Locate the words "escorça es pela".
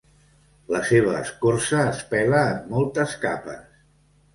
1.19-2.43